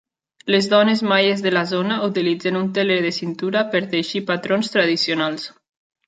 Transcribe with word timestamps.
Les 0.53 0.67
dones 0.69 1.01
maies 1.09 1.41
de 1.47 1.51
la 1.51 1.61
zona 1.71 1.97
utilitzen 2.07 2.57
un 2.61 2.71
teler 2.77 2.97
de 3.03 3.11
cintura 3.17 3.61
per 3.75 3.81
teixir 3.91 4.23
patrons 4.31 4.73
tradicionals. 4.77 5.47